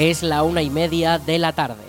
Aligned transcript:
Es 0.00 0.22
la 0.22 0.44
una 0.44 0.62
y 0.62 0.70
media 0.70 1.18
de 1.18 1.38
la 1.38 1.52
tarde. 1.52 1.84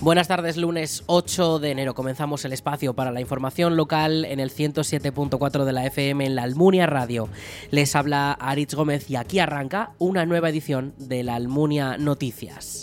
Buenas 0.00 0.28
tardes, 0.28 0.58
lunes 0.58 1.04
8 1.06 1.58
de 1.58 1.70
enero. 1.70 1.94
Comenzamos 1.94 2.44
el 2.44 2.52
espacio 2.52 2.92
para 2.92 3.10
la 3.12 3.22
información 3.22 3.76
local 3.76 4.26
en 4.26 4.40
el 4.40 4.50
107.4 4.50 5.64
de 5.64 5.72
la 5.72 5.86
FM 5.86 6.26
en 6.26 6.34
la 6.34 6.42
Almunia 6.42 6.84
Radio. 6.84 7.30
Les 7.70 7.96
habla 7.96 8.32
Aritz 8.32 8.74
Gómez 8.74 9.08
y 9.08 9.16
aquí 9.16 9.38
arranca 9.38 9.92
una 9.96 10.26
nueva 10.26 10.50
edición 10.50 10.92
de 10.98 11.22
la 11.22 11.36
Almunia 11.36 11.96
Noticias. 11.96 12.82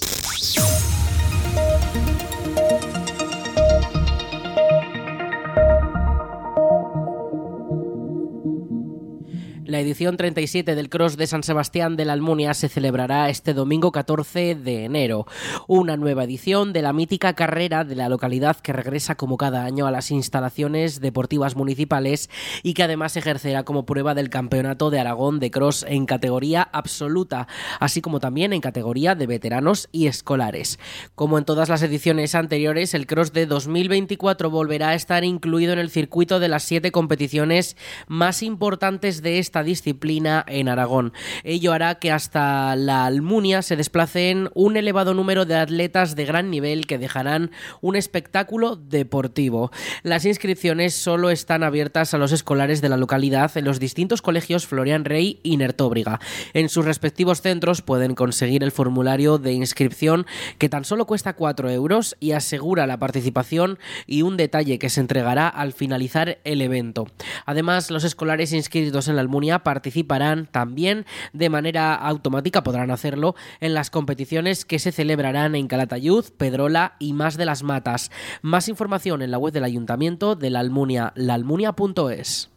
Edición 9.83 10.15
37 10.17 10.75
del 10.75 10.89
Cross 10.89 11.17
de 11.17 11.27
San 11.27 11.43
Sebastián 11.43 11.97
de 11.97 12.05
la 12.05 12.13
Almunia 12.13 12.53
se 12.53 12.69
celebrará 12.69 13.29
este 13.29 13.53
domingo 13.53 13.91
14 13.91 14.55
de 14.55 14.85
enero. 14.85 15.27
Una 15.67 15.97
nueva 15.97 16.23
edición 16.23 16.71
de 16.71 16.81
la 16.81 16.93
mítica 16.93 17.33
carrera 17.33 17.83
de 17.83 17.95
la 17.95 18.07
localidad 18.07 18.57
que 18.57 18.71
regresa 18.71 19.15
como 19.15 19.37
cada 19.37 19.65
año 19.65 19.85
a 19.85 19.91
las 19.91 20.09
instalaciones 20.09 21.01
deportivas 21.01 21.55
municipales 21.55 22.29
y 22.63 22.73
que 22.73 22.83
además 22.83 23.17
ejercerá 23.17 23.63
como 23.63 23.85
prueba 23.85 24.15
del 24.15 24.29
Campeonato 24.29 24.89
de 24.89 24.99
Aragón 24.99 25.39
de 25.39 25.51
Cross 25.51 25.85
en 25.87 26.05
categoría 26.05 26.61
absoluta, 26.61 27.47
así 27.79 27.99
como 27.99 28.21
también 28.21 28.53
en 28.53 28.61
categoría 28.61 29.15
de 29.15 29.27
veteranos 29.27 29.89
y 29.91 30.07
escolares. 30.07 30.79
Como 31.13 31.37
en 31.37 31.45
todas 31.45 31.67
las 31.67 31.81
ediciones 31.83 32.35
anteriores, 32.35 32.93
el 32.93 33.05
Cross 33.05 33.33
de 33.33 33.47
2024 33.47 34.49
volverá 34.49 34.89
a 34.89 34.95
estar 34.95 35.25
incluido 35.25 35.73
en 35.73 35.79
el 35.79 35.89
circuito 35.89 36.39
de 36.39 36.47
las 36.47 36.63
siete 36.63 36.91
competiciones 36.91 37.75
más 38.07 38.43
importantes 38.43 39.21
de 39.21 39.39
esta 39.39 39.63
disciplina 39.73 40.45
en 40.47 40.69
Aragón. 40.69 41.13
Ello 41.43 41.73
hará 41.73 41.95
que 41.95 42.11
hasta 42.11 42.75
la 42.75 43.05
Almunia 43.05 43.63
se 43.63 43.75
desplacen 43.75 44.49
un 44.53 44.77
elevado 44.77 45.15
número 45.15 45.45
de 45.45 45.55
atletas 45.55 46.15
de 46.15 46.25
gran 46.25 46.51
nivel 46.51 46.85
que 46.85 46.99
dejarán 46.99 47.49
un 47.81 47.95
espectáculo 47.95 48.75
deportivo. 48.75 49.71
Las 50.03 50.25
inscripciones 50.25 50.93
solo 50.93 51.31
están 51.31 51.63
abiertas 51.63 52.13
a 52.13 52.19
los 52.19 52.31
escolares 52.31 52.81
de 52.81 52.89
la 52.89 52.97
localidad 52.97 53.57
en 53.57 53.65
los 53.65 53.79
distintos 53.79 54.21
colegios 54.21 54.67
Florian 54.67 55.05
Rey 55.05 55.39
y 55.41 55.57
Nertóbriga. 55.57 56.19
En 56.53 56.69
sus 56.69 56.85
respectivos 56.85 57.41
centros 57.41 57.81
pueden 57.81 58.13
conseguir 58.13 58.63
el 58.63 58.71
formulario 58.71 59.39
de 59.39 59.53
inscripción 59.53 60.27
que 60.59 60.69
tan 60.69 60.85
solo 60.85 61.07
cuesta 61.07 61.33
4 61.33 61.71
euros 61.71 62.15
y 62.19 62.33
asegura 62.33 62.85
la 62.85 62.99
participación 62.99 63.79
y 64.05 64.21
un 64.21 64.37
detalle 64.37 64.77
que 64.77 64.91
se 64.91 65.01
entregará 65.01 65.47
al 65.47 65.73
finalizar 65.73 66.37
el 66.43 66.61
evento. 66.61 67.07
Además, 67.47 67.89
los 67.89 68.03
escolares 68.03 68.53
inscritos 68.53 69.07
en 69.07 69.15
la 69.15 69.21
Almunia 69.21 69.62
participarán 69.63 70.47
también 70.47 71.05
de 71.33 71.49
manera 71.49 71.95
automática, 71.95 72.63
podrán 72.63 72.91
hacerlo 72.91 73.35
en 73.59 73.73
las 73.73 73.89
competiciones 73.89 74.65
que 74.65 74.79
se 74.79 74.91
celebrarán 74.91 75.55
en 75.55 75.67
Calatayud, 75.67 76.25
Pedrola 76.37 76.95
y 76.99 77.13
más 77.13 77.37
de 77.37 77.45
las 77.45 77.63
matas. 77.63 78.11
Más 78.41 78.69
información 78.69 79.21
en 79.21 79.31
la 79.31 79.37
web 79.37 79.53
del 79.53 79.63
Ayuntamiento 79.63 80.35
de 80.35 80.49
la 80.49 80.59
Almunia, 80.59 81.13
laalmunia.es. 81.15 82.52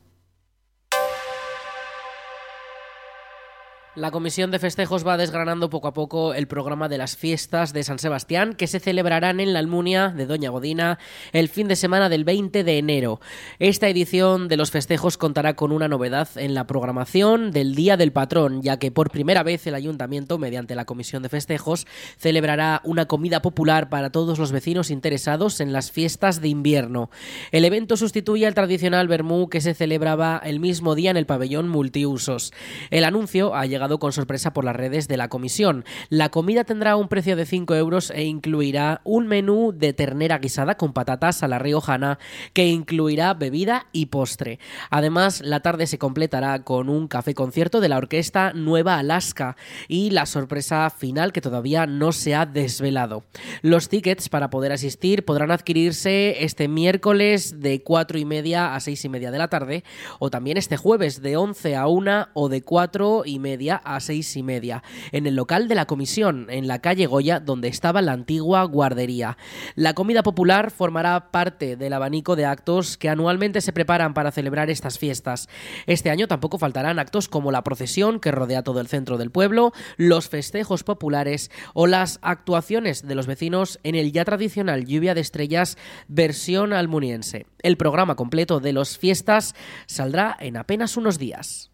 La 3.96 4.10
Comisión 4.10 4.50
de 4.50 4.58
Festejos 4.58 5.06
va 5.06 5.16
desgranando 5.16 5.70
poco 5.70 5.88
a 5.88 5.94
poco 5.94 6.34
el 6.34 6.46
programa 6.46 6.86
de 6.90 6.98
las 6.98 7.16
fiestas 7.16 7.72
de 7.72 7.82
San 7.82 7.98
Sebastián 7.98 8.52
que 8.52 8.66
se 8.66 8.78
celebrarán 8.78 9.40
en 9.40 9.54
la 9.54 9.58
Almunia 9.58 10.10
de 10.10 10.26
Doña 10.26 10.50
Godina 10.50 10.98
el 11.32 11.48
fin 11.48 11.66
de 11.66 11.76
semana 11.76 12.10
del 12.10 12.24
20 12.24 12.62
de 12.62 12.76
enero. 12.76 13.22
Esta 13.58 13.88
edición 13.88 14.48
de 14.48 14.58
los 14.58 14.70
festejos 14.70 15.16
contará 15.16 15.56
con 15.56 15.72
una 15.72 15.88
novedad 15.88 16.28
en 16.36 16.52
la 16.52 16.66
programación 16.66 17.52
del 17.52 17.74
Día 17.74 17.96
del 17.96 18.12
Patrón, 18.12 18.60
ya 18.60 18.78
que 18.78 18.90
por 18.90 19.10
primera 19.10 19.42
vez 19.42 19.66
el 19.66 19.74
Ayuntamiento, 19.74 20.36
mediante 20.36 20.74
la 20.74 20.84
Comisión 20.84 21.22
de 21.22 21.30
Festejos, 21.30 21.86
celebrará 22.18 22.82
una 22.84 23.06
comida 23.06 23.40
popular 23.40 23.88
para 23.88 24.10
todos 24.10 24.38
los 24.38 24.52
vecinos 24.52 24.90
interesados 24.90 25.58
en 25.60 25.72
las 25.72 25.90
fiestas 25.90 26.42
de 26.42 26.48
invierno. 26.48 27.08
El 27.50 27.64
evento 27.64 27.96
sustituye 27.96 28.46
al 28.46 28.52
tradicional 28.52 29.08
Bermú 29.08 29.48
que 29.48 29.62
se 29.62 29.72
celebraba 29.72 30.38
el 30.44 30.60
mismo 30.60 30.94
día 30.94 31.12
en 31.12 31.16
el 31.16 31.24
pabellón 31.24 31.70
multiusos. 31.70 32.52
El 32.90 33.04
anuncio 33.04 33.54
ha 33.54 33.64
llegado 33.64 33.85
con 33.98 34.12
sorpresa 34.12 34.52
por 34.52 34.64
las 34.64 34.76
redes 34.76 35.08
de 35.08 35.16
la 35.16 35.28
comisión. 35.28 35.84
La 36.08 36.28
comida 36.28 36.64
tendrá 36.64 36.96
un 36.96 37.08
precio 37.08 37.36
de 37.36 37.46
5 37.46 37.74
euros 37.74 38.10
e 38.10 38.24
incluirá 38.24 39.00
un 39.04 39.26
menú 39.26 39.72
de 39.72 39.92
ternera 39.92 40.38
guisada 40.38 40.76
con 40.76 40.92
patatas 40.92 41.42
a 41.42 41.48
la 41.48 41.58
riojana 41.58 42.18
que 42.52 42.66
incluirá 42.66 43.32
bebida 43.34 43.86
y 43.92 44.06
postre. 44.06 44.58
Además, 44.90 45.40
la 45.42 45.60
tarde 45.60 45.86
se 45.86 45.98
completará 45.98 46.64
con 46.64 46.88
un 46.88 47.08
café 47.08 47.34
concierto 47.34 47.80
de 47.80 47.88
la 47.88 47.98
orquesta 47.98 48.52
Nueva 48.52 48.98
Alaska 48.98 49.56
y 49.88 50.10
la 50.10 50.26
sorpresa 50.26 50.90
final 50.90 51.32
que 51.32 51.40
todavía 51.40 51.86
no 51.86 52.12
se 52.12 52.34
ha 52.34 52.46
desvelado. 52.46 53.24
Los 53.62 53.88
tickets 53.88 54.28
para 54.28 54.50
poder 54.50 54.72
asistir 54.72 55.24
podrán 55.24 55.50
adquirirse 55.50 56.44
este 56.44 56.68
miércoles 56.68 57.60
de 57.60 57.82
4 57.82 58.18
y 58.18 58.24
media 58.24 58.74
a 58.74 58.80
6 58.80 59.04
y 59.04 59.08
media 59.08 59.30
de 59.30 59.38
la 59.38 59.48
tarde 59.48 59.84
o 60.18 60.30
también 60.30 60.56
este 60.56 60.76
jueves 60.76 61.22
de 61.22 61.36
11 61.36 61.76
a 61.76 61.86
1 61.86 62.28
o 62.34 62.48
de 62.48 62.62
4 62.62 63.22
y 63.24 63.38
media 63.38 63.75
a 63.76 64.00
seis 64.00 64.36
y 64.36 64.42
media, 64.42 64.82
en 65.12 65.26
el 65.26 65.36
local 65.36 65.68
de 65.68 65.74
la 65.74 65.86
comisión, 65.86 66.46
en 66.50 66.66
la 66.66 66.80
calle 66.80 67.06
Goya, 67.06 67.40
donde 67.40 67.68
estaba 67.68 68.02
la 68.02 68.12
antigua 68.12 68.64
guardería. 68.64 69.36
La 69.74 69.94
comida 69.94 70.22
popular 70.22 70.70
formará 70.70 71.30
parte 71.30 71.76
del 71.76 71.92
abanico 71.92 72.36
de 72.36 72.46
actos 72.46 72.96
que 72.96 73.08
anualmente 73.08 73.60
se 73.60 73.72
preparan 73.72 74.14
para 74.14 74.32
celebrar 74.32 74.70
estas 74.70 74.98
fiestas. 74.98 75.48
Este 75.86 76.10
año 76.10 76.28
tampoco 76.28 76.58
faltarán 76.58 76.98
actos 76.98 77.28
como 77.28 77.52
la 77.52 77.62
procesión 77.62 78.20
que 78.20 78.32
rodea 78.32 78.62
todo 78.62 78.80
el 78.80 78.88
centro 78.88 79.18
del 79.18 79.30
pueblo, 79.30 79.72
los 79.96 80.28
festejos 80.28 80.84
populares 80.84 81.50
o 81.74 81.86
las 81.86 82.18
actuaciones 82.22 83.06
de 83.06 83.14
los 83.14 83.26
vecinos 83.26 83.78
en 83.82 83.94
el 83.94 84.12
ya 84.12 84.24
tradicional 84.24 84.84
Lluvia 84.84 85.14
de 85.14 85.20
Estrellas 85.20 85.76
versión 86.08 86.72
almuniense. 86.72 87.46
El 87.62 87.76
programa 87.76 88.16
completo 88.16 88.60
de 88.60 88.72
los 88.72 88.98
fiestas 88.98 89.54
saldrá 89.86 90.36
en 90.38 90.56
apenas 90.56 90.96
unos 90.96 91.18
días. 91.18 91.70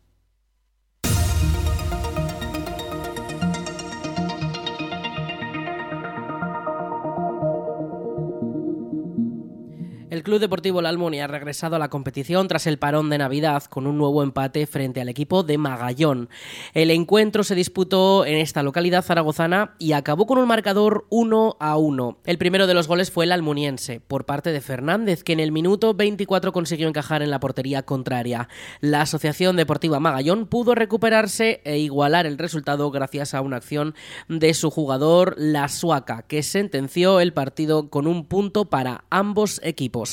El 10.22 10.26
Club 10.26 10.38
Deportivo 10.38 10.80
La 10.80 10.90
ha 10.90 11.26
regresado 11.26 11.74
a 11.74 11.80
la 11.80 11.90
competición 11.90 12.46
tras 12.46 12.68
el 12.68 12.78
parón 12.78 13.10
de 13.10 13.18
Navidad 13.18 13.64
con 13.64 13.88
un 13.88 13.98
nuevo 13.98 14.22
empate 14.22 14.68
frente 14.68 15.00
al 15.00 15.08
equipo 15.08 15.42
de 15.42 15.58
Magallón. 15.58 16.28
El 16.74 16.92
encuentro 16.92 17.42
se 17.42 17.56
disputó 17.56 18.24
en 18.24 18.36
esta 18.36 18.62
localidad 18.62 19.02
zaragozana 19.02 19.74
y 19.80 19.94
acabó 19.94 20.28
con 20.28 20.38
un 20.38 20.46
marcador 20.46 21.06
1 21.10 21.56
a 21.58 21.76
1. 21.76 22.18
El 22.24 22.38
primero 22.38 22.68
de 22.68 22.74
los 22.74 22.86
goles 22.86 23.10
fue 23.10 23.24
el 23.24 23.32
almuniense, 23.32 23.98
por 23.98 24.24
parte 24.24 24.52
de 24.52 24.60
Fernández, 24.60 25.24
que 25.24 25.32
en 25.32 25.40
el 25.40 25.50
minuto 25.50 25.92
24 25.92 26.52
consiguió 26.52 26.86
encajar 26.86 27.22
en 27.22 27.30
la 27.30 27.40
portería 27.40 27.82
contraria. 27.82 28.48
La 28.80 29.00
Asociación 29.00 29.56
Deportiva 29.56 29.98
Magallón 29.98 30.46
pudo 30.46 30.76
recuperarse 30.76 31.62
e 31.64 31.78
igualar 31.78 32.26
el 32.26 32.38
resultado 32.38 32.92
gracias 32.92 33.34
a 33.34 33.40
una 33.40 33.56
acción 33.56 33.96
de 34.28 34.54
su 34.54 34.70
jugador 34.70 35.34
La 35.36 35.68
Suaca, 35.68 36.22
que 36.22 36.44
sentenció 36.44 37.18
el 37.18 37.32
partido 37.32 37.90
con 37.90 38.06
un 38.06 38.26
punto 38.26 38.66
para 38.66 39.04
ambos 39.10 39.60
equipos. 39.64 40.11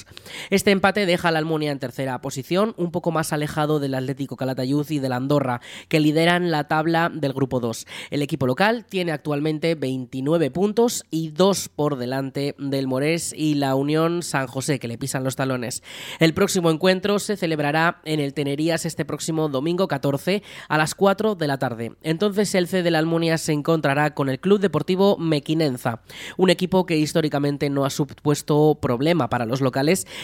Este 0.50 0.72
empate 0.72 1.06
deja 1.06 1.30
al 1.30 1.38
Almunia 1.38 1.72
en 1.72 1.80
tercera 1.80 2.20
posición, 2.22 2.74
un 2.78 2.92
poco 2.92 3.12
más 3.12 3.34
alejado 3.34 3.80
del 3.80 3.96
Atlético 3.96 4.36
Calatayud 4.36 4.90
y 4.90 5.00
del 5.00 5.14
Andorra, 5.14 5.62
que 5.88 6.00
lideran 6.00 6.52
la 6.52 6.68
tabla 6.68 7.10
del 7.14 7.34
grupo 7.34 7.60
2. 7.60 7.86
El 8.10 8.22
equipo 8.22 8.48
local 8.48 8.86
tiene 8.88 9.12
actualmente 9.12 9.76
29 9.76 10.52
puntos 10.52 11.06
y 11.10 11.30
dos 11.30 11.70
por 11.70 11.98
delante 11.98 12.56
del 12.58 12.88
Morés 12.88 13.34
y 13.36 13.56
la 13.56 13.76
Unión 13.76 14.24
San 14.24 14.48
José, 14.48 14.80
que 14.80 14.88
le 14.88 14.98
pisan 14.98 15.24
los 15.24 15.36
talones. 15.36 15.84
El 16.20 16.34
próximo 16.34 16.72
encuentro 16.72 17.20
se 17.20 17.38
celebrará 17.38 18.02
en 18.06 18.20
el 18.20 18.34
Tenerías 18.34 18.86
este 18.86 19.06
próximo 19.06 19.50
domingo 19.50 19.88
14 19.88 20.44
a 20.68 20.78
las 20.78 20.96
4 20.96 21.36
de 21.36 21.48
la 21.48 21.58
tarde. 21.58 21.94
Entonces 22.02 22.54
el 22.56 22.68
C 22.68 22.84
de 22.84 22.92
la 22.92 23.00
Almunia 23.00 23.38
se 23.38 23.54
encontrará 23.54 24.14
con 24.14 24.30
el 24.30 24.40
Club 24.40 24.60
Deportivo 24.60 25.18
Mequinenza, 25.18 26.02
un 26.38 26.50
equipo 26.50 26.86
que 26.86 26.98
históricamente 26.98 27.70
no 27.70 27.86
ha 27.86 27.90
supuesto 27.90 28.78
problema 28.82 29.30
para 29.30 29.46
los 29.46 29.62
locales 29.62 29.79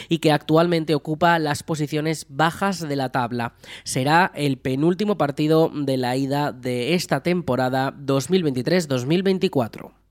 y 0.09 0.19
que 0.19 0.31
actualmente 0.31 0.95
ocupa 0.95 1.39
las 1.39 1.63
posiciones 1.63 2.25
bajas 2.29 2.87
de 2.87 2.95
la 2.95 3.09
tabla. 3.09 3.53
Será 3.83 4.31
el 4.35 4.57
penúltimo 4.57 5.17
partido 5.17 5.71
de 5.73 5.97
la 5.97 6.15
ida 6.15 6.51
de 6.51 6.93
esta 6.93 7.23
temporada 7.23 7.93
2023-2024. 7.97 10.04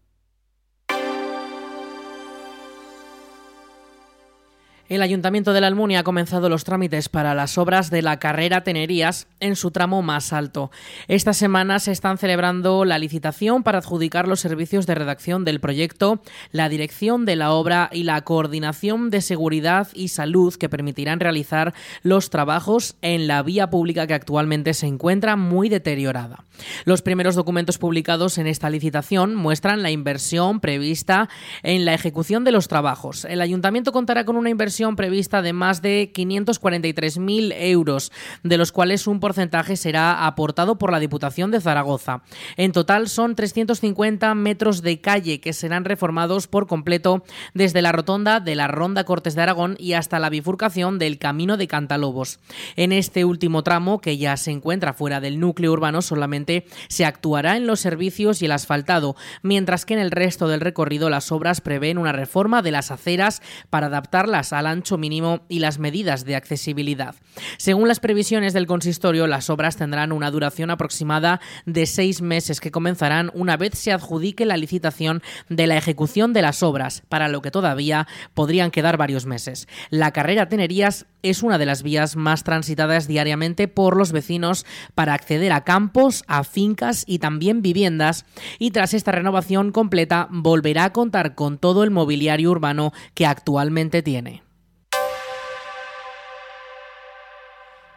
El 4.87 5.01
Ayuntamiento 5.01 5.55
de 5.55 5.63
la 5.63 5.69
Almunia 5.69 6.01
ha 6.01 6.05
comenzado 6.05 6.51
los 6.51 6.65
trámites 6.65 7.09
para 7.09 7.35
las 7.35 7.57
obras 7.57 7.89
de 7.89 8.03
la 8.03 8.19
carrera 8.19 8.65
Tenerías 8.65 9.29
en 9.41 9.57
su 9.57 9.71
tramo 9.71 10.03
más 10.03 10.35
alto. 10.35 10.71
Esta 11.09 11.33
semana 11.33 11.79
se 11.79 11.91
están 11.91 12.19
celebrando 12.19 12.85
la 12.85 12.99
licitación 12.99 13.63
para 13.63 13.79
adjudicar 13.79 14.29
los 14.29 14.41
servicios 14.41 14.87
de 14.87 14.95
redacción 14.95 15.47
del 15.47 15.59
proyecto, 15.59 16.21
la 16.53 16.69
dirección 16.69 17.25
de 17.25 17.35
la 17.35 17.53
obra 17.53 17.89
y 17.93 18.03
la 18.03 18.21
coordinación 18.25 19.09
de 19.09 19.23
seguridad 19.23 19.89
y 19.95 20.09
salud 20.09 20.55
que 20.55 20.69
permitirán 20.69 21.19
realizar 21.19 21.73
los 22.03 22.29
trabajos 22.29 22.97
en 23.01 23.27
la 23.27 23.43
vía 23.43 23.71
pública 23.71 24.07
que 24.07 24.13
actualmente 24.13 24.75
se 24.75 24.87
encuentra 24.87 25.35
muy 25.37 25.71
deteriorada. 25.71 26.45
Los 26.85 27.01
primeros 27.01 27.35
documentos 27.35 27.79
publicados 27.79 28.37
en 28.37 28.47
esta 28.47 28.69
licitación 28.69 29.35
muestran 29.35 29.83
la 29.83 29.91
inversión 29.91 30.61
prevista 30.61 31.31
en 31.63 31.87
la 31.87 31.95
ejecución 31.95 32.45
de 32.45 32.53
los 32.53 32.69
trabajos. 32.69 33.25
El 33.25 33.41
Ayuntamiento 33.41 33.91
contará 33.91 34.27
con 34.27 34.37
una 34.37 34.51
inversión 34.51 34.74
prevista 34.97 35.41
de 35.41 35.53
más 35.53 35.83
de 35.83 36.13
543.000 36.13 37.55
euros, 37.59 38.11
de 38.43 38.59
los 38.59 38.73
cuales 38.73 39.07
un 39.07 39.21
porcentaje 39.21 39.77
será 39.77 40.27
aportado 40.27 40.79
por 40.79 40.91
la 40.91 40.99
Diputación 40.99 41.51
de 41.51 41.61
Zaragoza. 41.61 42.23
En 42.57 42.73
total 42.73 43.09
son 43.09 43.37
350 43.37 44.35
metros 44.35 44.83
de 44.83 45.01
calle 45.01 45.41
que 45.41 45.53
serán 45.53 45.85
reformados 45.85 46.49
por 46.49 46.67
completo 46.67 47.25
desde 47.55 47.83
la 47.83 47.93
rotonda 47.93 48.41
de 48.41 48.57
la 48.57 48.67
Ronda 48.67 49.05
Cortes 49.05 49.37
de 49.37 49.43
Aragón 49.43 49.77
y 49.79 49.93
hasta 49.93 50.19
la 50.19 50.29
bifurcación 50.29 50.99
del 50.99 51.19
Camino 51.19 51.57
de 51.57 51.69
Cantalobos. 51.69 52.41
En 52.75 52.91
este 52.91 53.25
último 53.25 53.63
tramo, 53.63 54.01
que 54.01 54.19
ya 54.19 54.37
se 54.37 54.51
encuentra 54.51 54.93
fuera 54.93 55.21
del 55.21 55.39
núcleo 55.39 55.73
urbano, 55.73 56.03
solamente 56.03 56.67
se 56.89 57.05
actuará 57.05 57.57
en 57.57 57.69
los 57.69 57.79
servicios 57.79 58.43
y 58.43 58.47
el 58.47 58.53
asfaltado, 58.53 59.15
mientras 59.43 59.87
que 59.87 59.95
en 59.95 60.01
el 60.01 60.11
resto 60.11 60.49
del 60.49 60.61
recorrido 60.61 61.11
las 61.11 61.31
obras 61.31 61.61
prevén 61.61 61.97
una 61.97 62.13
reforma 62.13 62.61
de 62.61 62.73
las 62.73 62.91
aceras 62.91 63.41
para 63.71 63.87
adaptarlas 63.87 64.53
a 64.53 64.63
ancho 64.67 64.99
mínimo 64.99 65.41
y 65.49 65.59
las 65.59 65.79
medidas 65.79 66.25
de 66.25 66.37
accesibilidad. 66.37 67.15
Según 67.57 67.89
las 67.89 68.01
previsiones 68.01 68.53
del 68.53 68.67
consistorio, 68.67 69.27
las 69.27 69.51
obras 69.51 69.77
tendrán 69.77 70.13
una 70.13 70.31
duración 70.31 70.71
aproximada 70.71 71.41
de 71.67 71.87
seis 71.87 72.23
meses 72.23 72.61
que 72.61 72.71
comenzarán 72.71 73.31
una 73.35 73.57
vez 73.57 73.79
se 73.79 73.93
adjudique 73.93 74.47
la 74.47 74.57
licitación 74.57 75.23
de 75.49 75.67
la 75.67 75.77
ejecución 75.77 76.33
de 76.33 76.43
las 76.43 76.63
obras, 76.63 77.03
para 77.09 77.29
lo 77.29 77.43
que 77.43 77.51
todavía 77.51 78.07
podrían 78.35 78.71
quedar 78.71 78.97
varios 78.97 79.27
meses. 79.27 79.69
La 79.91 80.13
carrera 80.13 80.49
Tenerías 80.49 81.07
es 81.23 81.43
una 81.43 81.59
de 81.59 81.67
las 81.67 81.83
vías 81.83 82.17
más 82.17 82.45
transitadas 82.45 83.09
diariamente 83.09 83.69
por 83.69 83.97
los 83.97 84.13
vecinos 84.13 84.67
para 84.95 85.15
acceder 85.15 85.53
a 85.53 85.65
campos, 85.65 86.25
a 86.27 86.45
fincas 86.45 87.05
y 87.07 87.19
también 87.19 87.63
viviendas 87.63 88.27
y 88.59 88.71
tras 88.71 88.95
esta 88.95 89.13
renovación 89.13 89.73
completa 89.73 90.29
volverá 90.31 90.85
a 90.85 90.93
contar 90.93 91.35
con 91.35 91.59
todo 91.59 91.83
el 91.83 91.91
mobiliario 91.91 92.51
urbano 92.51 92.93
que 93.15 93.27
actualmente 93.27 94.03
tiene. 94.03 94.43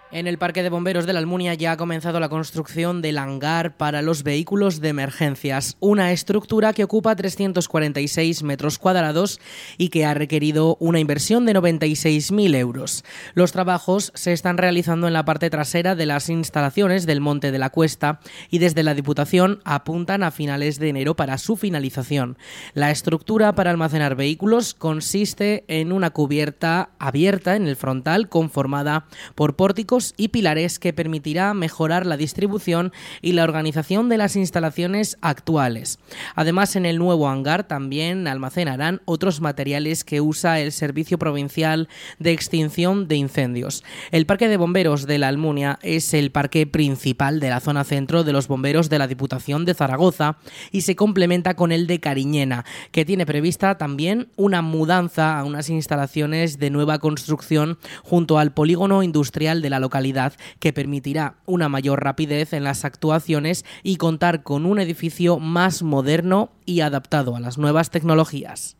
En 0.09 0.25
el 0.25 0.37
Parque 0.37 0.63
de 0.63 0.69
Bomberos 0.69 1.05
de 1.05 1.11
la 1.11 1.19
Almunia 1.19 1.53
ya 1.53 1.73
ha 1.73 1.77
comenzado 1.77 2.21
la 2.21 2.29
construcción 2.29 3.01
del 3.01 3.17
hangar 3.17 3.75
para 3.75 4.01
los 4.01 4.23
vehículos 4.23 4.79
de 4.79 4.87
emergencias, 4.87 5.75
una 5.81 6.13
estructura 6.13 6.71
que 6.71 6.85
ocupa 6.85 7.13
346 7.13 8.41
metros 8.43 8.79
cuadrados 8.79 9.41
y 9.77 9.89
que 9.89 10.05
ha 10.05 10.13
requerido 10.13 10.77
una 10.79 11.01
inversión 11.01 11.45
de 11.45 11.53
96.000 11.53 12.55
euros. 12.55 13.03
Los 13.33 13.51
trabajos 13.51 14.13
se 14.15 14.31
están 14.31 14.57
realizando 14.57 15.07
en 15.07 15.13
la 15.13 15.25
parte 15.25 15.49
trasera 15.49 15.93
de 15.93 16.05
las 16.05 16.29
instalaciones 16.29 17.05
del 17.05 17.19
Monte 17.19 17.51
de 17.51 17.59
la 17.59 17.69
Cuesta 17.69 18.21
y 18.49 18.59
desde 18.59 18.83
la 18.83 18.93
Diputación 18.93 19.59
apuntan 19.65 20.23
a 20.23 20.31
finales 20.31 20.79
de 20.79 20.87
enero 20.87 21.17
para 21.17 21.37
su 21.37 21.57
finalización. 21.57 22.37
La 22.73 22.91
estructura 22.91 23.55
para 23.55 23.71
almacenar 23.71 24.15
vehículos 24.15 24.73
consiste 24.73 25.65
en 25.67 25.91
una 25.91 26.11
cubierta 26.11 26.91
abierta 26.97 27.57
en 27.57 27.67
el 27.67 27.75
frontal 27.75 28.29
conformada 28.29 29.05
por 29.35 29.57
pórticos 29.57 29.96
y 30.17 30.29
pilares 30.29 30.79
que 30.79 30.93
permitirá 30.93 31.53
mejorar 31.53 32.05
la 32.05 32.17
distribución 32.17 32.93
y 33.21 33.33
la 33.33 33.43
organización 33.43 34.09
de 34.09 34.17
las 34.17 34.35
instalaciones 34.35 35.17
actuales. 35.21 35.99
Además, 36.35 36.75
en 36.75 36.85
el 36.85 36.99
nuevo 36.99 37.27
hangar 37.27 37.67
también 37.67 38.27
almacenarán 38.27 39.01
otros 39.05 39.41
materiales 39.41 40.03
que 40.03 40.21
usa 40.21 40.59
el 40.59 40.71
Servicio 40.71 41.17
Provincial 41.17 41.89
de 42.19 42.31
Extinción 42.31 43.07
de 43.07 43.15
Incendios. 43.15 43.83
El 44.11 44.25
Parque 44.25 44.47
de 44.47 44.57
Bomberos 44.57 45.07
de 45.07 45.17
la 45.17 45.27
Almunia 45.27 45.79
es 45.81 46.13
el 46.13 46.31
parque 46.31 46.67
principal 46.67 47.39
de 47.39 47.49
la 47.49 47.59
zona 47.59 47.83
centro 47.83 48.23
de 48.23 48.33
los 48.33 48.47
bomberos 48.47 48.89
de 48.89 48.99
la 48.99 49.07
Diputación 49.07 49.65
de 49.65 49.73
Zaragoza 49.73 50.37
y 50.71 50.81
se 50.81 50.95
complementa 50.95 51.55
con 51.55 51.71
el 51.71 51.87
de 51.87 51.99
Cariñena, 51.99 52.65
que 52.91 53.05
tiene 53.05 53.25
prevista 53.25 53.77
también 53.77 54.29
una 54.35 54.61
mudanza 54.61 55.39
a 55.39 55.43
unas 55.43 55.69
instalaciones 55.69 56.59
de 56.59 56.69
nueva 56.69 56.99
construcción 56.99 57.77
junto 58.03 58.39
al 58.39 58.53
polígono 58.53 59.03
industrial 59.03 59.61
de 59.61 59.69
la 59.69 59.79
localidad 59.79 59.86
que 60.59 60.73
permitirá 60.73 61.35
una 61.45 61.69
mayor 61.69 62.03
rapidez 62.03 62.53
en 62.53 62.63
las 62.63 62.85
actuaciones 62.85 63.65
y 63.83 63.97
contar 63.97 64.43
con 64.43 64.65
un 64.65 64.79
edificio 64.79 65.39
más 65.39 65.83
moderno 65.83 66.51
y 66.65 66.81
adaptado 66.81 67.35
a 67.35 67.39
las 67.39 67.57
nuevas 67.57 67.89
tecnologías. 67.91 68.77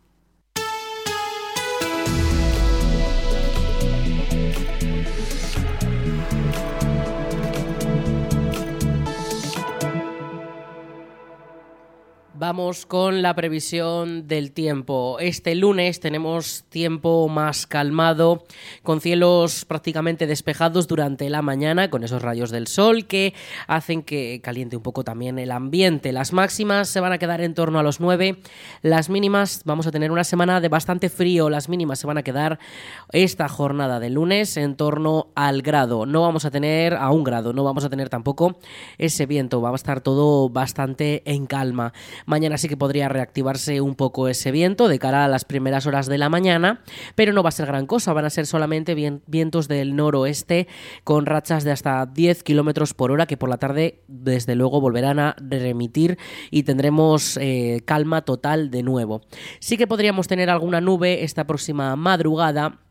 Vamos 12.40 12.86
con 12.86 13.24
la 13.24 13.34
previsión 13.34 14.28
del 14.28 14.52
tiempo. 14.52 15.18
Este 15.20 15.56
lunes 15.56 16.00
tenemos 16.00 16.66
tiempo 16.70 17.28
más 17.28 17.66
calmado, 17.66 18.44
con 18.84 19.02
cielos 19.02 19.66
prácticamente 19.66 20.28
despejados 20.28 20.88
durante 20.88 21.32
la 21.32 21.42
mañana, 21.42 21.90
con 21.90 22.04
esos 22.04 22.22
rayos 22.22 22.52
del 22.52 22.68
sol 22.68 23.08
que 23.08 23.34
hacen 23.66 24.04
que 24.04 24.40
caliente 24.44 24.78
un 24.78 24.84
poco 24.84 25.04
también 25.04 25.40
el 25.40 25.52
ambiente. 25.52 26.12
Las 26.12 26.32
máximas 26.32 26.90
se 26.90 27.00
van 27.00 27.12
a 27.12 27.18
quedar 27.18 27.42
en 27.42 27.56
torno 27.56 27.80
a 27.80 27.84
los 27.84 28.00
9, 28.00 28.38
las 28.84 29.10
mínimas 29.10 29.64
vamos 29.66 29.88
a 29.88 29.92
tener 29.92 30.12
una 30.12 30.24
semana 30.24 30.62
de 30.62 30.70
bastante 30.70 31.10
frío, 31.10 31.50
las 31.50 31.70
mínimas 31.70 31.98
se 31.98 32.06
van 32.06 32.20
a 32.20 32.24
quedar 32.24 32.60
esta 33.14 33.50
jornada 33.50 34.00
de 34.00 34.12
lunes 34.12 34.58
en 34.58 34.76
torno 34.76 35.30
al 35.34 35.64
grado. 35.64 36.06
No 36.06 36.22
vamos 36.22 36.46
a 36.46 36.52
tener 36.52 36.94
a 36.94 37.10
un 37.10 37.24
grado, 37.24 37.52
no 37.52 37.64
vamos 37.64 37.84
a 37.84 37.90
tener 37.90 38.10
tampoco 38.10 38.60
ese 39.00 39.26
viento, 39.26 39.60
va 39.60 39.72
a 39.72 39.76
estar 39.76 40.02
todo 40.02 40.50
bastante 40.50 41.24
en 41.26 41.48
calma. 41.48 41.94
Mañana 42.28 42.58
sí 42.58 42.68
que 42.68 42.76
podría 42.76 43.08
reactivarse 43.08 43.80
un 43.80 43.96
poco 43.96 44.28
ese 44.28 44.52
viento 44.52 44.90
de 44.90 45.00
cara 45.00 45.24
a 45.24 45.30
las 45.30 45.46
primeras 45.46 45.88
horas 45.88 46.08
de 46.08 46.18
la 46.18 46.28
mañana, 46.28 46.82
pero 47.16 47.32
no 47.32 47.42
va 47.42 47.48
a 47.48 47.54
ser 47.54 47.68
gran 47.68 47.88
cosa, 47.88 48.12
van 48.12 48.26
a 48.26 48.30
ser 48.30 48.46
solamente 48.46 48.96
vientos 49.28 49.70
del 49.70 49.96
noroeste 49.96 50.68
con 51.06 51.26
rachas 51.26 51.64
de 51.64 51.72
hasta 51.72 52.06
10 52.06 52.44
kilómetros 52.44 52.94
por 52.94 53.12
hora 53.12 53.28
que 53.28 53.38
por 53.38 53.48
la 53.48 53.60
tarde 53.60 54.04
desde 54.10 54.56
luego 54.56 54.82
volverán 54.82 55.20
a 55.20 55.38
remitir 55.40 56.18
y 56.52 56.64
tendremos 56.64 57.38
eh, 57.38 57.82
calma 57.86 58.24
total 58.24 58.72
de 58.72 58.84
nuevo. 58.84 59.22
Sí 59.62 59.78
que 59.78 59.88
podríamos 59.88 60.28
tener 60.28 60.50
alguna 60.50 60.82
nube 60.82 61.24
esta 61.24 61.48
próxima 61.48 61.96
madrugada 61.96 62.82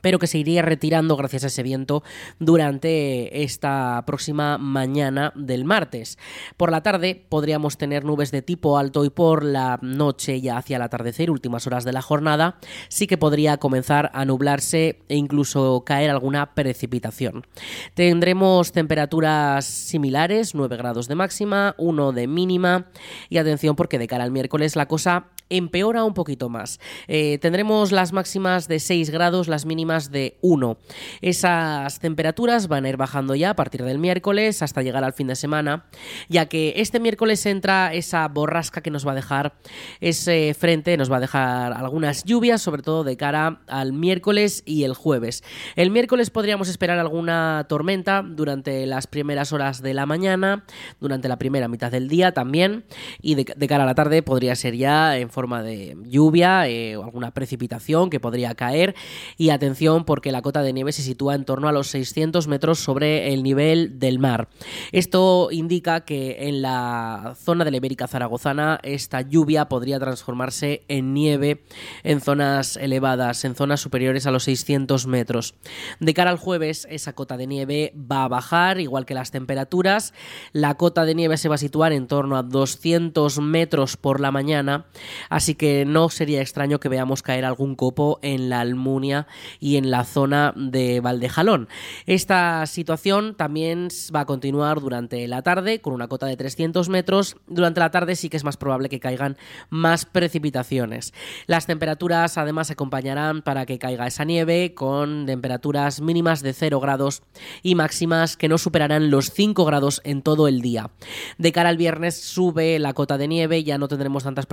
pero 0.00 0.18
que 0.18 0.26
se 0.26 0.38
iría 0.38 0.62
retirando 0.62 1.16
gracias 1.16 1.44
a 1.44 1.46
ese 1.48 1.62
viento 1.62 2.02
durante 2.38 3.42
esta 3.42 4.02
próxima 4.06 4.58
mañana 4.58 5.32
del 5.34 5.64
martes. 5.64 6.18
Por 6.56 6.70
la 6.70 6.82
tarde 6.82 7.24
podríamos 7.28 7.78
tener 7.78 8.04
nubes 8.04 8.30
de 8.30 8.42
tipo 8.42 8.78
alto 8.78 9.04
y 9.04 9.10
por 9.10 9.44
la 9.44 9.78
noche 9.82 10.40
ya 10.40 10.58
hacia 10.58 10.76
el 10.76 10.82
atardecer, 10.82 11.30
últimas 11.30 11.66
horas 11.66 11.84
de 11.84 11.92
la 11.92 12.02
jornada, 12.02 12.58
sí 12.88 13.06
que 13.06 13.18
podría 13.18 13.56
comenzar 13.58 14.10
a 14.14 14.24
nublarse 14.24 15.00
e 15.08 15.16
incluso 15.16 15.82
caer 15.84 16.10
alguna 16.10 16.54
precipitación. 16.54 17.46
Tendremos 17.94 18.72
temperaturas 18.72 19.64
similares, 19.64 20.54
9 20.54 20.76
grados 20.76 21.08
de 21.08 21.14
máxima, 21.14 21.74
1 21.78 22.12
de 22.12 22.26
mínima 22.26 22.86
y 23.28 23.38
atención 23.38 23.76
porque 23.76 23.98
de 23.98 24.06
cara 24.06 24.24
al 24.24 24.30
miércoles 24.30 24.76
la 24.76 24.86
cosa 24.86 25.26
empeora 25.48 26.04
un 26.04 26.14
poquito 26.14 26.48
más. 26.48 26.80
Eh, 27.08 27.38
tendremos 27.38 27.92
las 27.92 28.12
máximas 28.12 28.68
de 28.68 28.80
6 28.80 29.10
grados, 29.10 29.48
las 29.48 29.66
mínimas 29.66 30.10
de 30.10 30.38
1. 30.40 30.78
Esas 31.20 32.00
temperaturas 32.00 32.68
van 32.68 32.84
a 32.84 32.88
ir 32.88 32.96
bajando 32.96 33.34
ya 33.34 33.50
a 33.50 33.56
partir 33.56 33.82
del 33.84 33.98
miércoles 33.98 34.62
hasta 34.62 34.82
llegar 34.82 35.04
al 35.04 35.12
fin 35.12 35.28
de 35.28 35.36
semana, 35.36 35.86
ya 36.28 36.46
que 36.46 36.74
este 36.76 37.00
miércoles 37.00 37.44
entra 37.46 37.94
esa 37.94 38.26
borrasca 38.28 38.80
que 38.80 38.90
nos 38.90 39.06
va 39.06 39.12
a 39.12 39.14
dejar 39.14 39.54
ese 40.00 40.54
frente, 40.54 40.96
nos 40.96 41.10
va 41.10 41.18
a 41.18 41.20
dejar 41.20 41.72
algunas 41.72 42.24
lluvias, 42.24 42.62
sobre 42.62 42.82
todo 42.82 43.04
de 43.04 43.16
cara 43.16 43.60
al 43.68 43.92
miércoles 43.92 44.62
y 44.66 44.84
el 44.84 44.94
jueves. 44.94 45.44
El 45.76 45.90
miércoles 45.90 46.30
podríamos 46.30 46.68
esperar 46.68 46.98
alguna 46.98 47.66
tormenta 47.68 48.22
durante 48.22 48.86
las 48.86 49.06
primeras 49.06 49.52
horas 49.52 49.82
de 49.82 49.94
la 49.94 50.06
mañana, 50.06 50.64
durante 51.00 51.28
la 51.28 51.38
primera 51.38 51.68
mitad 51.68 51.92
del 51.92 52.08
día 52.08 52.32
también, 52.32 52.84
y 53.20 53.36
de, 53.36 53.46
de 53.56 53.68
cara 53.68 53.84
a 53.84 53.86
la 53.86 53.94
tarde 53.94 54.22
podría 54.22 54.56
ser 54.56 54.74
ya 54.76 55.16
en 55.18 55.30
forma 55.36 55.62
de 55.62 55.94
lluvia 56.06 56.66
eh, 56.66 56.96
o 56.96 57.04
alguna 57.04 57.30
precipitación 57.30 58.08
que 58.08 58.20
podría 58.20 58.54
caer. 58.54 58.94
Y 59.36 59.50
atención 59.50 60.06
porque 60.06 60.32
la 60.32 60.40
cota 60.40 60.62
de 60.62 60.72
nieve 60.72 60.92
se 60.92 61.02
sitúa 61.02 61.34
en 61.34 61.44
torno 61.44 61.68
a 61.68 61.72
los 61.72 61.88
600 61.88 62.48
metros 62.48 62.78
sobre 62.78 63.34
el 63.34 63.42
nivel 63.42 63.98
del 63.98 64.18
mar. 64.18 64.48
Esto 64.92 65.48
indica 65.50 66.06
que 66.06 66.48
en 66.48 66.62
la 66.62 67.34
zona 67.36 67.66
de 67.66 67.70
la 67.70 67.76
Ibérica 67.76 68.08
Zaragozana 68.08 68.80
esta 68.82 69.20
lluvia 69.20 69.68
podría 69.68 70.00
transformarse 70.00 70.84
en 70.88 71.12
nieve 71.12 71.64
en 72.02 72.22
zonas 72.22 72.78
elevadas, 72.78 73.44
en 73.44 73.54
zonas 73.54 73.82
superiores 73.82 74.26
a 74.26 74.30
los 74.30 74.44
600 74.44 75.06
metros. 75.06 75.54
De 76.00 76.14
cara 76.14 76.30
al 76.30 76.38
jueves, 76.38 76.86
esa 76.90 77.12
cota 77.12 77.36
de 77.36 77.46
nieve 77.46 77.92
va 77.94 78.24
a 78.24 78.28
bajar, 78.28 78.80
igual 78.80 79.04
que 79.04 79.12
las 79.12 79.32
temperaturas. 79.32 80.14
La 80.52 80.76
cota 80.76 81.04
de 81.04 81.14
nieve 81.14 81.36
se 81.36 81.50
va 81.50 81.56
a 81.56 81.58
situar 81.58 81.92
en 81.92 82.06
torno 82.06 82.38
a 82.38 82.42
200 82.42 83.38
metros 83.40 83.98
por 83.98 84.20
la 84.20 84.30
mañana, 84.30 84.86
así 85.28 85.54
que 85.54 85.84
no 85.84 86.08
sería 86.08 86.40
extraño 86.40 86.80
que 86.80 86.88
veamos 86.88 87.22
caer 87.22 87.44
algún 87.44 87.74
copo 87.74 88.18
en 88.22 88.48
la 88.48 88.60
Almunia 88.60 89.26
y 89.60 89.76
en 89.76 89.90
la 89.90 90.04
zona 90.04 90.52
de 90.56 91.00
Valdejalón. 91.00 91.68
Esta 92.06 92.64
situación 92.66 93.34
también 93.34 93.88
va 94.14 94.20
a 94.20 94.26
continuar 94.26 94.80
durante 94.80 95.26
la 95.28 95.42
tarde 95.42 95.80
con 95.80 95.92
una 95.92 96.08
cota 96.08 96.26
de 96.26 96.36
300 96.36 96.88
metros. 96.88 97.36
Durante 97.46 97.80
la 97.80 97.90
tarde 97.90 98.16
sí 98.16 98.28
que 98.28 98.36
es 98.36 98.44
más 98.44 98.56
probable 98.56 98.88
que 98.88 99.00
caigan 99.00 99.36
más 99.70 100.04
precipitaciones. 100.04 101.12
Las 101.46 101.66
temperaturas 101.66 102.38
además 102.38 102.70
acompañarán 102.70 103.42
para 103.42 103.66
que 103.66 103.78
caiga 103.78 104.06
esa 104.06 104.24
nieve 104.24 104.74
con 104.74 105.26
temperaturas 105.26 106.00
mínimas 106.00 106.42
de 106.42 106.52
0 106.52 106.80
grados 106.80 107.22
y 107.62 107.74
máximas 107.74 108.36
que 108.36 108.48
no 108.48 108.58
superarán 108.58 109.10
los 109.10 109.30
5 109.30 109.64
grados 109.64 110.00
en 110.04 110.22
todo 110.22 110.48
el 110.48 110.60
día. 110.60 110.90
De 111.38 111.52
cara 111.52 111.68
al 111.68 111.76
viernes 111.76 112.20
sube 112.20 112.78
la 112.78 112.94
cota 112.94 113.18
de 113.18 113.28
nieve, 113.28 113.64
ya 113.64 113.78
no 113.78 113.88
tendremos 113.88 114.24
tantas 114.24 114.46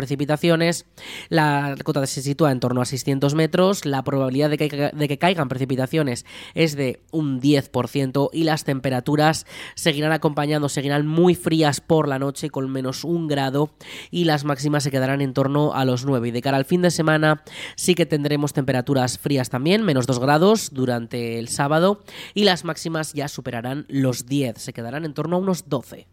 La 1.30 1.76
cota 1.84 2.06
se 2.06 2.22
sitúa 2.22 2.52
en 2.52 2.60
torno 2.60 2.82
a 2.82 2.86
600 2.86 3.36
metros. 3.36 3.86
La 3.86 4.04
probabilidad 4.04 4.50
de 4.50 4.58
que, 4.58 4.92
de 4.94 5.08
que 5.08 5.18
caigan 5.18 5.50
precipitaciones 5.50 6.26
es 6.54 6.76
de 6.76 7.02
un 7.12 7.42
10% 7.42 8.30
y 8.32 8.44
las 8.44 8.64
temperaturas 8.64 9.46
seguirán 9.76 10.12
acompañando, 10.12 10.70
seguirán 10.70 11.08
muy 11.08 11.36
frías 11.36 11.82
por 11.82 12.08
la 12.08 12.20
noche 12.20 12.50
con 12.50 12.70
menos 12.72 13.04
un 13.04 13.28
grado 13.28 13.72
y 14.12 14.26
las 14.26 14.44
máximas 14.44 14.84
se 14.84 14.92
quedarán 14.92 15.22
en 15.22 15.34
torno 15.34 15.74
a 15.74 15.86
los 15.86 16.06
9. 16.06 16.30
Y 16.30 16.32
de 16.32 16.42
cara 16.42 16.58
al 16.58 16.66
fin 16.66 16.82
de 16.82 16.92
semana 16.92 17.44
sí 17.76 17.96
que 17.96 18.06
tendremos 18.06 18.54
temperaturas 18.54 19.18
frías 19.18 19.50
también, 19.50 19.84
menos 19.84 20.08
2 20.08 20.20
grados 20.20 20.70
durante 20.74 21.40
el 21.40 21.48
sábado 21.48 22.04
y 22.34 22.44
las 22.44 22.64
máximas 22.64 23.14
ya 23.14 23.28
superarán 23.28 23.86
los 23.90 24.26
10, 24.26 24.58
se 24.58 24.74
quedarán 24.74 25.06
en 25.06 25.14
torno 25.14 25.38
a 25.38 25.40
unos 25.40 25.70
12. 25.70 26.13